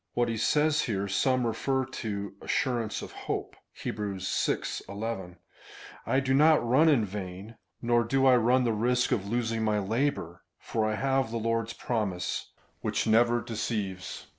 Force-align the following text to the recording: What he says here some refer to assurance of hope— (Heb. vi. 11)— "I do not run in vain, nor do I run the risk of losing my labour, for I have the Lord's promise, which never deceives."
What 0.15 0.29
he 0.29 0.37
says 0.37 0.81
here 0.85 1.07
some 1.07 1.45
refer 1.45 1.85
to 1.85 2.33
assurance 2.41 3.03
of 3.03 3.11
hope— 3.11 3.55
(Heb. 3.83 3.97
vi. 3.97 4.65
11)— 4.89 5.37
"I 6.07 6.19
do 6.19 6.33
not 6.33 6.67
run 6.67 6.89
in 6.89 7.05
vain, 7.05 7.55
nor 7.83 8.03
do 8.03 8.25
I 8.25 8.35
run 8.35 8.63
the 8.63 8.73
risk 8.73 9.11
of 9.11 9.27
losing 9.29 9.63
my 9.63 9.77
labour, 9.77 10.41
for 10.57 10.87
I 10.89 10.95
have 10.95 11.29
the 11.29 11.37
Lord's 11.37 11.73
promise, 11.73 12.47
which 12.81 13.05
never 13.05 13.41
deceives." 13.41 14.25